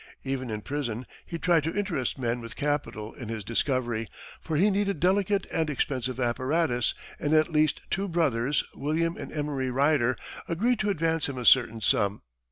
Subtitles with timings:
[0.23, 4.07] Even in prison, he tried to interest men with capital in his discovery,
[4.41, 9.69] for he needed delicate and expensive apparatus, and at last two brothers, William and Emory
[9.69, 10.15] Rider
[10.47, 12.23] agreed to advance him a certain sum.